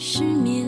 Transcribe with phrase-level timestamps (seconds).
[0.00, 0.64] 失眠，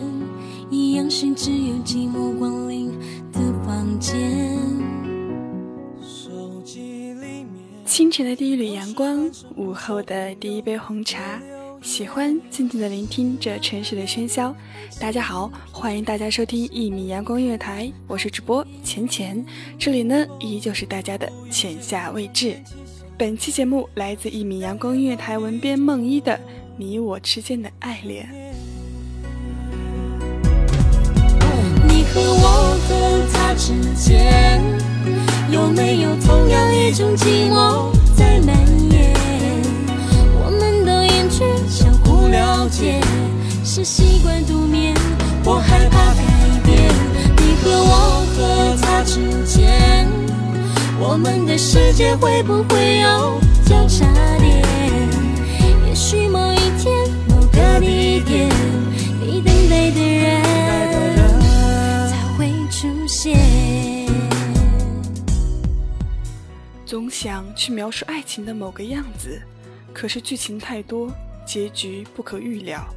[0.69, 2.91] 一样是只有寂寞光临
[3.31, 4.59] 的房间。
[7.85, 11.41] 清晨的第一缕阳光，午后的第一杯红茶，
[11.81, 14.53] 喜欢静静的聆听这城市的喧嚣。
[14.99, 19.45] 大家好，欢迎大家收听一米阳光音乐台，我是主播浅浅，
[19.79, 22.57] 这里呢依旧是大家的浅夏未至。
[23.17, 26.33] 本期节目来自一米阳光音乐台文编梦一的
[26.75, 28.29] 《你我之间的爱恋》。
[32.13, 32.89] 和我和
[33.33, 34.61] 他之间，
[35.49, 38.53] 有没有同样一种寂寞在蔓
[38.91, 39.13] 延？
[40.43, 41.39] 我们都厌倦
[41.69, 42.99] 相互了解，
[43.63, 44.93] 是习惯独眠，
[45.45, 46.21] 我害怕改
[46.65, 46.91] 变。
[47.37, 50.05] 你和我和他之间，
[50.99, 54.05] 我们的世界会不会有交叉
[54.37, 54.50] 点？
[67.11, 69.41] 想去描述爱情的某个样子，
[69.93, 71.11] 可是剧情太多，
[71.45, 72.87] 结局不可预料，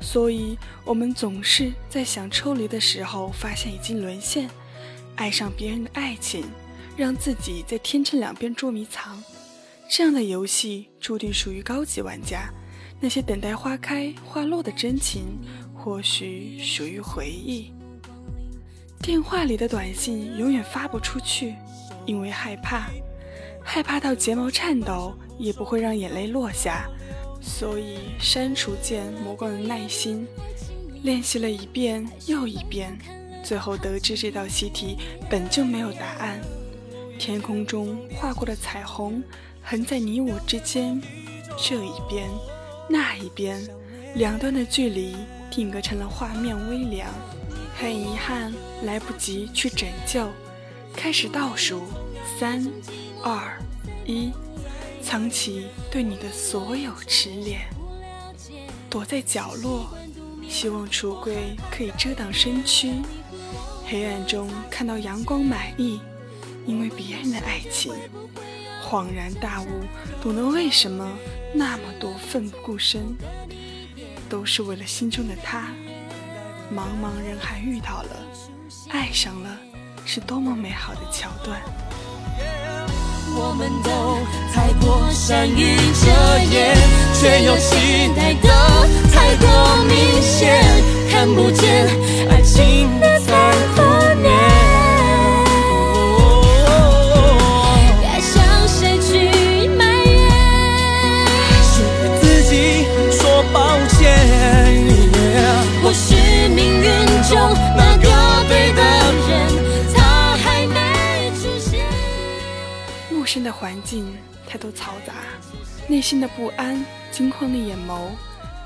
[0.00, 4.48] 所以我们总是在想抽离的时候，发现已经沦陷，
[5.16, 6.44] 爱上别人的爱情，
[6.96, 9.22] 让自己在天秤两边捉迷藏。
[9.90, 12.48] 这样的游戏注定属于高级玩家，
[13.00, 15.38] 那些等待花开花落的真情，
[15.74, 17.72] 或许属于回忆。
[19.02, 21.54] 电话里的短信永远发不出去，
[22.06, 22.88] 因为害怕。
[23.64, 26.86] 害怕到睫毛颤抖，也不会让眼泪落下，
[27.40, 30.28] 所以删除键磨光了耐心，
[31.02, 32.96] 练习了一遍又一遍，
[33.42, 34.98] 最后得知这道习题
[35.28, 36.40] 本就没有答案。
[37.18, 39.22] 天空中划过的彩虹，
[39.62, 41.00] 横在你我之间，
[41.56, 42.28] 这一边，
[42.88, 43.66] 那一边，
[44.14, 45.16] 两端的距离
[45.50, 47.08] 定格成了画面微凉。
[47.76, 48.52] 很遗憾，
[48.84, 50.28] 来不及去拯救，
[50.94, 51.82] 开始倒数，
[52.38, 52.64] 三。
[53.26, 53.58] 二
[54.04, 54.30] 一，
[55.02, 57.62] 藏起对你的所有痴恋，
[58.90, 59.88] 躲在角落，
[60.46, 62.92] 希望橱柜可以遮挡身躯。
[63.86, 66.02] 黑暗中看到阳光满意，
[66.66, 67.94] 因为别人的爱情，
[68.86, 69.68] 恍然大悟，
[70.22, 71.10] 懂得为什么
[71.54, 73.16] 那么多奋不顾身，
[74.28, 75.72] 都是为了心中的他。
[76.70, 78.26] 茫茫人海遇到了，
[78.90, 79.58] 爱上了，
[80.04, 81.62] 是多么美好的桥段。
[83.36, 83.90] 我们都
[84.54, 86.06] 太过善于遮
[86.52, 86.76] 掩，
[87.14, 88.48] 却又期待的
[89.12, 90.62] 太过明显，
[91.10, 91.88] 看不见
[92.30, 93.83] 爱情的残酷。
[113.44, 114.10] 的，环境
[114.48, 115.12] 太多嘈杂，
[115.86, 118.08] 内心的不安，惊慌的眼眸，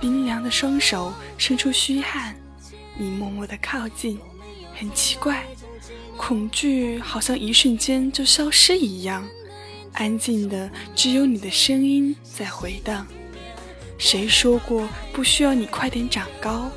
[0.00, 2.36] 冰凉的双手伸出虚汗，
[2.96, 4.18] 你默默的靠近，
[4.74, 5.44] 很奇怪，
[6.16, 9.26] 恐惧好像一瞬间就消失一样，
[9.94, 13.06] 安静的只有你的声音在回荡。
[13.98, 16.70] 谁说过不需要你快点长高？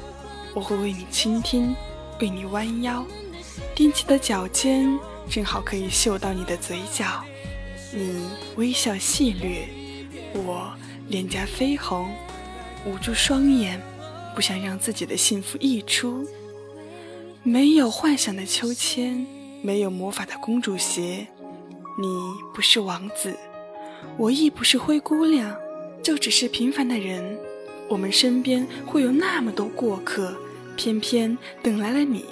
[0.53, 1.75] 我会为你倾听，
[2.19, 3.05] 为你弯腰，
[3.75, 4.99] 踮起的脚尖
[5.29, 7.23] 正好可以嗅到你的嘴角。
[7.93, 8.21] 你
[8.55, 9.67] 微笑细略，
[10.33, 10.73] 我
[11.09, 12.09] 脸颊绯红，
[12.85, 13.81] 捂住双眼，
[14.33, 16.25] 不想让自己的幸福溢出。
[17.43, 19.25] 没有幻想的秋千，
[19.61, 21.27] 没有魔法的公主鞋，
[21.99, 22.07] 你
[22.53, 23.35] 不是王子，
[24.17, 25.53] 我亦不是灰姑娘，
[26.01, 27.37] 就只是平凡的人。
[27.89, 30.33] 我们身边会有那么多过客，
[30.77, 32.23] 偏偏等来了你，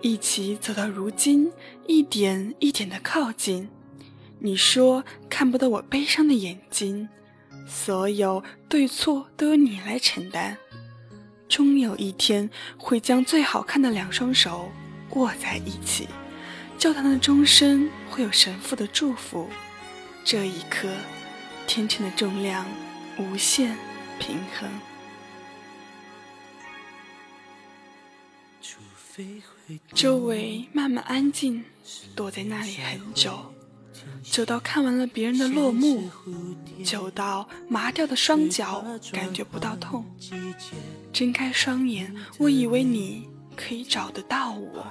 [0.00, 1.50] 一起走到如今，
[1.88, 3.68] 一点一点的靠近。
[4.46, 7.08] 你说看不到我悲伤的眼睛，
[7.66, 10.56] 所有对错都由你来承担。
[11.48, 12.48] 终有一天
[12.78, 14.70] 会将最好看的两双手
[15.14, 16.06] 握在一起，
[16.78, 19.50] 教堂的钟声会有神父的祝福。
[20.24, 20.88] 这一刻，
[21.66, 22.64] 天秤的重量
[23.18, 23.76] 无限
[24.20, 24.70] 平衡。
[29.92, 31.64] 周围慢慢安静，
[32.14, 33.55] 躲在那里很久。
[34.22, 36.10] 久到看完了别人的落幕，
[36.84, 40.04] 久到麻掉的双脚感觉不到痛。
[41.12, 44.86] 睁开双眼，我以为你可以找得到我，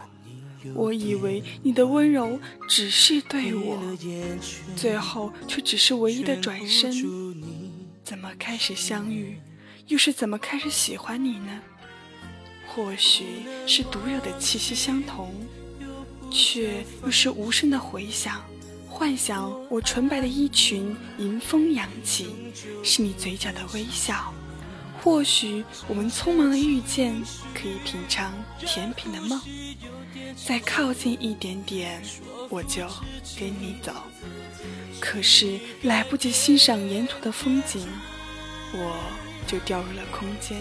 [0.74, 3.78] 我以为你的温柔只是对我，
[4.76, 6.92] 最后却只是唯一的转身。
[8.04, 9.38] 怎么开始相遇，
[9.88, 11.60] 又是怎么开始喜欢你呢？
[12.68, 13.26] 或许
[13.68, 15.34] 是独有的气息相同，
[16.32, 18.42] 却又是无声的回响。
[18.98, 22.34] 幻想我纯白的衣裙迎风扬起，
[22.82, 24.34] 是你嘴角的微笑。
[25.04, 27.14] 或许我们匆忙的遇见，
[27.54, 29.42] 可以品尝甜品的梦。
[30.42, 32.02] 再靠近一点点，
[32.50, 32.88] 我就
[33.38, 33.92] 跟你走。
[35.02, 37.86] 可是来不及欣赏沿途的风景，
[38.72, 38.98] 我
[39.46, 40.58] 就掉入了空间。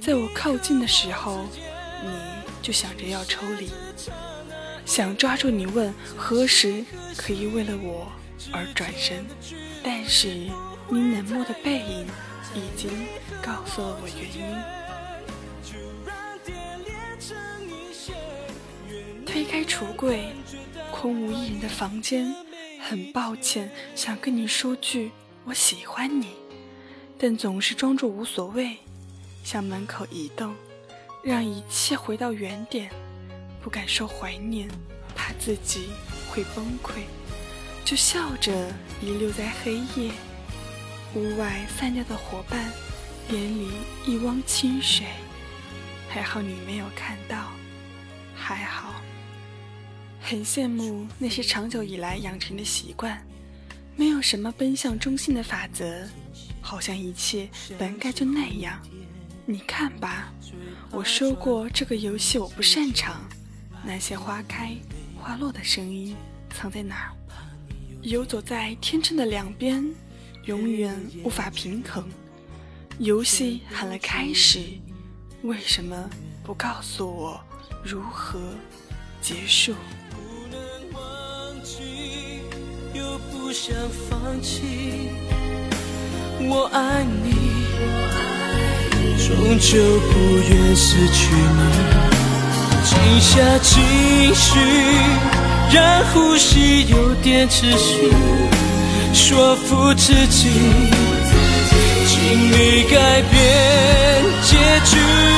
[0.00, 1.46] 在我靠近的时候，
[2.02, 2.10] 你
[2.62, 3.68] 就想着要抽离。
[4.90, 6.84] 想抓住你问何时
[7.16, 8.10] 可以为了我
[8.52, 9.24] 而转身，
[9.84, 10.26] 但是
[10.88, 12.08] 你冷漠的背影
[12.56, 12.90] 已经
[13.40, 14.42] 告诉了我原因。
[19.24, 20.32] 推开橱柜，
[20.90, 22.34] 空无一人的房间，
[22.80, 25.12] 很抱歉，想跟你说句
[25.44, 26.30] 我喜欢你，
[27.16, 28.76] 但总是装作无所谓，
[29.44, 30.52] 向门口移动，
[31.22, 32.90] 让一切回到原点。
[33.62, 34.68] 不敢说怀念，
[35.14, 35.90] 怕自己
[36.28, 37.02] 会崩溃，
[37.84, 38.52] 就笑着
[39.02, 40.12] 遗留在黑夜。
[41.14, 42.72] 屋外散掉的伙伴，
[43.30, 43.68] 眼里
[44.06, 45.06] 一汪清水。
[46.08, 47.50] 还好你没有看到，
[48.34, 49.00] 还好。
[50.20, 53.24] 很羡慕那些长久以来养成的习惯，
[53.96, 56.08] 没有什么奔向中心的法则，
[56.60, 57.48] 好像一切
[57.78, 58.80] 本该就那样。
[59.46, 60.32] 你看吧，
[60.90, 63.20] 我说过这个游戏我不擅长。
[63.84, 64.76] 那些花开
[65.18, 66.16] 花落的声音
[66.54, 67.10] 藏在哪儿？
[68.02, 69.84] 游走在天秤的两边，
[70.44, 72.08] 永远无法平衡。
[72.98, 74.60] 游戏喊了开始，
[75.42, 76.08] 为什么
[76.42, 77.40] 不告诉我
[77.82, 78.38] 如何
[79.20, 79.74] 结束？
[80.10, 80.16] 不
[80.50, 80.60] 能
[80.92, 82.40] 忘记，
[82.94, 83.74] 又不想
[84.08, 85.10] 放弃。
[86.42, 87.32] 我爱你，
[89.18, 92.19] 终究不愿失去你。
[92.82, 93.82] 静下情
[94.34, 94.58] 绪，
[95.72, 98.10] 让呼吸有点秩序，
[99.12, 100.48] 说服自己，
[102.06, 105.29] 尽力改变结局。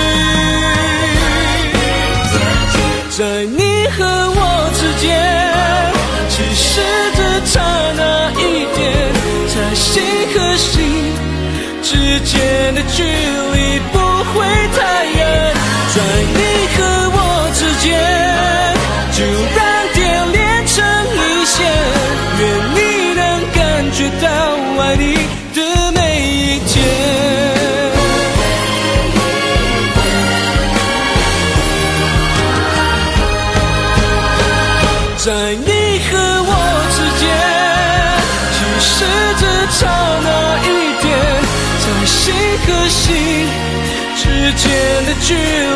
[44.62, 45.72] 之间的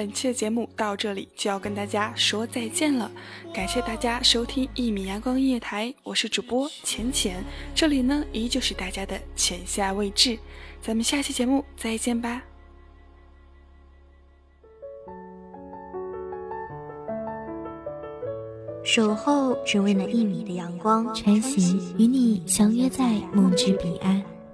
[0.00, 3.10] 本期的节目到这里就要跟大家说再见了，
[3.52, 10.38] 感谢大家收听一米阳光音乐台，我是主播浅浅，这里呢依旧是大家的浅夏未至，
[10.80, 12.42] 咱们下期节目再见吧。
[18.82, 24.29] 守候只为那一米的阳光，穿行与你相约在梦之彼岸。